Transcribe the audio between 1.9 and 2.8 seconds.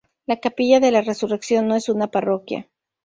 parroquia.